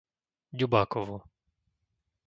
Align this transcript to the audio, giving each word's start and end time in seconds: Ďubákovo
Ďubákovo 0.57 1.17